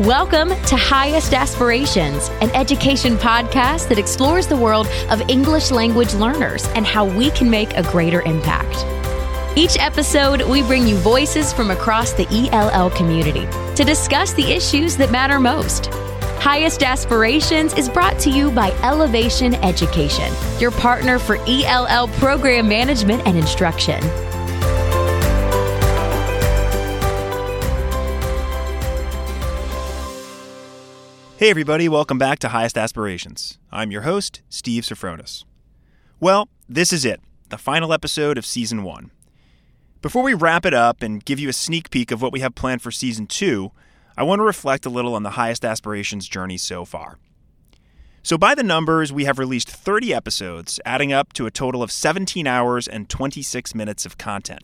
Welcome 0.00 0.48
to 0.48 0.76
Highest 0.76 1.34
Aspirations, 1.34 2.30
an 2.40 2.48
education 2.52 3.18
podcast 3.18 3.90
that 3.90 3.98
explores 3.98 4.46
the 4.46 4.56
world 4.56 4.88
of 5.10 5.20
English 5.28 5.70
language 5.70 6.14
learners 6.14 6.66
and 6.68 6.86
how 6.86 7.04
we 7.04 7.30
can 7.32 7.50
make 7.50 7.74
a 7.74 7.82
greater 7.82 8.22
impact. 8.22 8.78
Each 9.58 9.78
episode, 9.78 10.40
we 10.48 10.62
bring 10.62 10.88
you 10.88 10.96
voices 10.96 11.52
from 11.52 11.70
across 11.70 12.14
the 12.14 12.26
ELL 12.50 12.88
community 12.88 13.46
to 13.76 13.84
discuss 13.84 14.32
the 14.32 14.50
issues 14.50 14.96
that 14.96 15.12
matter 15.12 15.38
most. 15.38 15.88
Highest 16.40 16.82
Aspirations 16.82 17.74
is 17.74 17.90
brought 17.90 18.18
to 18.20 18.30
you 18.30 18.50
by 18.50 18.70
Elevation 18.82 19.54
Education, 19.56 20.32
your 20.58 20.70
partner 20.70 21.18
for 21.18 21.36
ELL 21.46 22.08
program 22.08 22.66
management 22.66 23.26
and 23.26 23.36
instruction. 23.36 24.02
Hey, 31.40 31.48
everybody, 31.48 31.88
welcome 31.88 32.18
back 32.18 32.38
to 32.40 32.50
Highest 32.50 32.76
Aspirations. 32.76 33.58
I'm 33.72 33.90
your 33.90 34.02
host, 34.02 34.42
Steve 34.50 34.82
Sofronis. 34.82 35.44
Well, 36.20 36.50
this 36.68 36.92
is 36.92 37.06
it, 37.06 37.18
the 37.48 37.56
final 37.56 37.94
episode 37.94 38.36
of 38.36 38.44
Season 38.44 38.82
1. 38.82 39.10
Before 40.02 40.22
we 40.22 40.34
wrap 40.34 40.66
it 40.66 40.74
up 40.74 41.00
and 41.00 41.24
give 41.24 41.40
you 41.40 41.48
a 41.48 41.54
sneak 41.54 41.88
peek 41.88 42.10
of 42.10 42.20
what 42.20 42.34
we 42.34 42.40
have 42.40 42.54
planned 42.54 42.82
for 42.82 42.90
Season 42.90 43.26
2, 43.26 43.72
I 44.18 44.22
want 44.22 44.40
to 44.40 44.44
reflect 44.44 44.84
a 44.84 44.90
little 44.90 45.14
on 45.14 45.22
the 45.22 45.30
Highest 45.30 45.64
Aspirations 45.64 46.28
journey 46.28 46.58
so 46.58 46.84
far. 46.84 47.18
So, 48.22 48.36
by 48.36 48.54
the 48.54 48.62
numbers, 48.62 49.10
we 49.10 49.24
have 49.24 49.38
released 49.38 49.70
30 49.70 50.12
episodes, 50.12 50.78
adding 50.84 51.10
up 51.10 51.32
to 51.32 51.46
a 51.46 51.50
total 51.50 51.82
of 51.82 51.90
17 51.90 52.46
hours 52.46 52.86
and 52.86 53.08
26 53.08 53.74
minutes 53.74 54.04
of 54.04 54.18
content. 54.18 54.60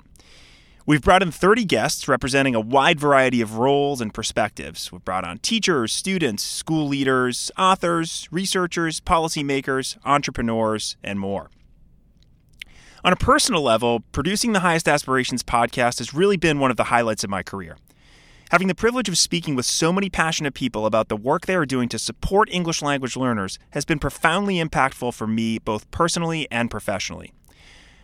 We've 0.88 1.02
brought 1.02 1.20
in 1.20 1.32
30 1.32 1.64
guests 1.64 2.06
representing 2.06 2.54
a 2.54 2.60
wide 2.60 3.00
variety 3.00 3.40
of 3.40 3.58
roles 3.58 4.00
and 4.00 4.14
perspectives. 4.14 4.92
We've 4.92 5.04
brought 5.04 5.24
on 5.24 5.38
teachers, 5.38 5.92
students, 5.92 6.44
school 6.44 6.86
leaders, 6.86 7.50
authors, 7.58 8.28
researchers, 8.30 9.00
policymakers, 9.00 9.98
entrepreneurs, 10.04 10.96
and 11.02 11.18
more. 11.18 11.50
On 13.02 13.12
a 13.12 13.16
personal 13.16 13.62
level, 13.62 14.04
producing 14.12 14.52
the 14.52 14.60
Highest 14.60 14.86
Aspirations 14.88 15.42
podcast 15.42 15.98
has 15.98 16.14
really 16.14 16.36
been 16.36 16.60
one 16.60 16.70
of 16.70 16.76
the 16.76 16.84
highlights 16.84 17.24
of 17.24 17.30
my 17.30 17.42
career. 17.42 17.78
Having 18.52 18.68
the 18.68 18.74
privilege 18.76 19.08
of 19.08 19.18
speaking 19.18 19.56
with 19.56 19.66
so 19.66 19.92
many 19.92 20.08
passionate 20.08 20.54
people 20.54 20.86
about 20.86 21.08
the 21.08 21.16
work 21.16 21.46
they 21.46 21.56
are 21.56 21.66
doing 21.66 21.88
to 21.88 21.98
support 21.98 22.48
English 22.52 22.80
language 22.80 23.16
learners 23.16 23.58
has 23.70 23.84
been 23.84 23.98
profoundly 23.98 24.62
impactful 24.62 25.14
for 25.14 25.26
me, 25.26 25.58
both 25.58 25.90
personally 25.90 26.46
and 26.48 26.70
professionally. 26.70 27.32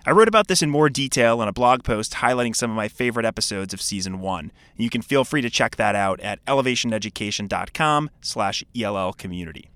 I 0.04 0.10
wrote 0.10 0.26
about 0.26 0.48
this 0.48 0.62
in 0.62 0.70
more 0.70 0.88
detail 0.88 1.40
in 1.42 1.48
a 1.48 1.52
blog 1.52 1.84
post 1.84 2.14
highlighting 2.14 2.56
some 2.56 2.70
of 2.70 2.76
my 2.76 2.88
favorite 2.88 3.24
episodes 3.24 3.72
of 3.72 3.80
season 3.80 4.20
one. 4.20 4.50
You 4.76 4.90
can 4.90 5.00
feel 5.00 5.22
free 5.22 5.42
to 5.42 5.50
check 5.50 5.76
that 5.76 5.94
out 5.94 6.18
at 6.20 6.44
elevationeducation.com 6.46 8.10
slash 8.20 8.64
ELL 8.76 9.12
community. 9.12 9.70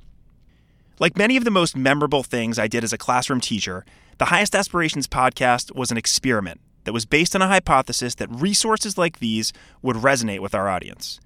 Like 0.98 1.16
many 1.16 1.36
of 1.36 1.44
the 1.44 1.52
most 1.52 1.76
memorable 1.76 2.24
things 2.24 2.58
I 2.58 2.66
did 2.66 2.82
as 2.82 2.92
a 2.92 2.98
classroom 2.98 3.40
teacher, 3.40 3.84
the 4.18 4.24
Highest 4.26 4.56
Aspirations 4.56 5.06
podcast 5.06 5.76
was 5.76 5.92
an 5.92 5.96
experiment 5.96 6.60
that 6.84 6.92
was 6.92 7.06
based 7.06 7.36
on 7.36 7.42
a 7.42 7.48
hypothesis 7.48 8.16
that 8.16 8.30
resources 8.30 8.98
like 8.98 9.20
these 9.20 9.52
would 9.80 9.96
resonate 9.96 10.40
with 10.40 10.56
our 10.56 10.68
audience. 10.68 11.20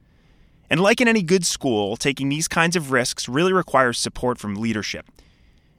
And 0.68 0.78
like 0.78 1.00
in 1.00 1.08
any 1.08 1.22
good 1.22 1.46
school, 1.46 1.96
taking 1.96 2.28
these 2.28 2.48
kinds 2.48 2.76
of 2.76 2.92
risks 2.92 3.30
really 3.30 3.54
requires 3.54 3.98
support 3.98 4.38
from 4.38 4.56
leadership– 4.56 5.06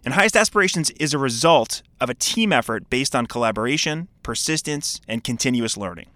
and 0.03 0.15
Highest 0.15 0.35
Aspirations 0.35 0.89
is 0.91 1.13
a 1.13 1.19
result 1.19 1.83
of 1.99 2.09
a 2.09 2.15
team 2.15 2.51
effort 2.51 2.89
based 2.89 3.15
on 3.15 3.27
collaboration, 3.27 4.07
persistence, 4.23 4.99
and 5.07 5.23
continuous 5.23 5.77
learning. 5.77 6.07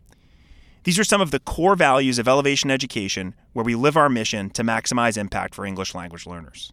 These 0.86 1.00
are 1.00 1.04
some 1.04 1.22
of 1.22 1.32
the 1.32 1.40
core 1.40 1.76
values 1.76 2.20
of 2.20 2.28
elevation 2.28 2.72
education 2.72 3.36
where 3.54 3.66
we 3.66 3.76
live 3.76 3.98
our 3.98 4.10
mission 4.10 4.50
to 4.52 4.64
maximize 4.64 5.18
impact 5.18 5.56
for 5.56 5.66
English 5.66 5.94
language 5.96 6.26
learners. 6.26 6.72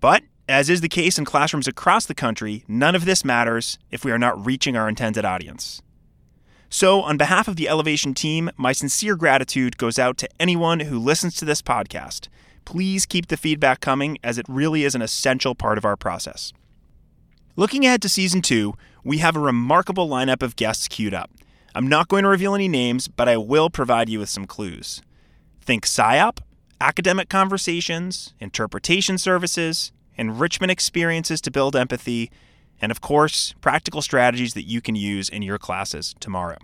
But, 0.00 0.22
as 0.48 0.70
is 0.70 0.80
the 0.80 0.88
case 0.88 1.18
in 1.18 1.24
classrooms 1.24 1.68
across 1.68 2.06
the 2.06 2.14
country, 2.14 2.64
none 2.68 2.94
of 2.94 3.04
this 3.04 3.24
matters 3.24 3.78
if 3.90 4.04
we 4.04 4.12
are 4.12 4.18
not 4.18 4.44
reaching 4.44 4.76
our 4.76 4.88
intended 4.88 5.24
audience. 5.24 5.82
So, 6.68 7.00
on 7.02 7.16
behalf 7.16 7.48
of 7.48 7.56
the 7.56 7.68
Elevation 7.68 8.12
team, 8.12 8.50
my 8.56 8.72
sincere 8.72 9.16
gratitude 9.16 9.78
goes 9.78 9.98
out 9.98 10.18
to 10.18 10.28
anyone 10.40 10.80
who 10.80 10.98
listens 10.98 11.36
to 11.36 11.44
this 11.44 11.62
podcast 11.62 12.28
please 12.66 13.06
keep 13.06 13.28
the 13.28 13.38
feedback 13.38 13.80
coming 13.80 14.18
as 14.22 14.36
it 14.36 14.44
really 14.46 14.84
is 14.84 14.94
an 14.94 15.00
essential 15.00 15.54
part 15.54 15.78
of 15.78 15.86
our 15.86 15.96
process. 15.96 16.52
Looking 17.56 17.86
ahead 17.86 18.02
to 18.02 18.10
season 18.10 18.42
two, 18.42 18.74
we 19.02 19.18
have 19.18 19.36
a 19.36 19.40
remarkable 19.40 20.06
lineup 20.06 20.42
of 20.42 20.56
guests 20.56 20.88
queued 20.88 21.14
up. 21.14 21.30
I'm 21.74 21.88
not 21.88 22.08
going 22.08 22.24
to 22.24 22.28
reveal 22.28 22.54
any 22.54 22.68
names, 22.68 23.08
but 23.08 23.28
I 23.28 23.38
will 23.38 23.70
provide 23.70 24.10
you 24.10 24.18
with 24.18 24.28
some 24.28 24.46
clues. 24.46 25.00
Think 25.62 25.86
SIOP, 25.86 26.40
academic 26.80 27.30
conversations, 27.30 28.34
interpretation 28.40 29.16
services, 29.16 29.92
enrichment 30.16 30.70
experiences 30.70 31.40
to 31.42 31.50
build 31.50 31.76
empathy, 31.76 32.30
and 32.80 32.90
of 32.90 33.00
course, 33.00 33.54
practical 33.60 34.02
strategies 34.02 34.54
that 34.54 34.64
you 34.64 34.80
can 34.80 34.94
use 34.94 35.28
in 35.28 35.42
your 35.42 35.58
classes 35.58 36.14
tomorrow. 36.20 36.58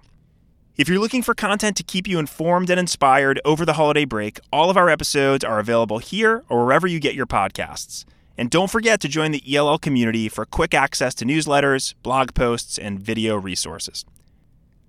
If 0.74 0.88
you're 0.88 0.98
looking 0.98 1.20
for 1.20 1.34
content 1.34 1.76
to 1.76 1.82
keep 1.82 2.08
you 2.08 2.18
informed 2.18 2.70
and 2.70 2.80
inspired 2.80 3.38
over 3.44 3.66
the 3.66 3.74
holiday 3.74 4.06
break, 4.06 4.40
all 4.50 4.70
of 4.70 4.78
our 4.78 4.88
episodes 4.88 5.44
are 5.44 5.58
available 5.58 5.98
here 5.98 6.44
or 6.48 6.64
wherever 6.64 6.86
you 6.86 6.98
get 6.98 7.14
your 7.14 7.26
podcasts. 7.26 8.06
And 8.38 8.48
don't 8.48 8.70
forget 8.70 8.98
to 9.02 9.08
join 9.08 9.32
the 9.32 9.54
ELL 9.54 9.76
community 9.76 10.30
for 10.30 10.46
quick 10.46 10.72
access 10.72 11.14
to 11.16 11.26
newsletters, 11.26 11.92
blog 12.02 12.32
posts, 12.32 12.78
and 12.78 12.98
video 12.98 13.36
resources. 13.36 14.06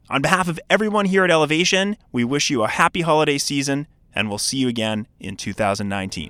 On 0.09 0.21
behalf 0.21 0.47
of 0.47 0.57
everyone 0.69 1.03
here 1.03 1.25
at 1.25 1.31
Elevation, 1.31 1.97
we 2.13 2.23
wish 2.23 2.49
you 2.49 2.63
a 2.63 2.69
happy 2.69 3.01
holiday 3.01 3.37
season, 3.37 3.87
and 4.15 4.29
we'll 4.29 4.37
see 4.37 4.59
you 4.59 4.69
again 4.69 5.05
in 5.19 5.35
2019. 5.35 6.29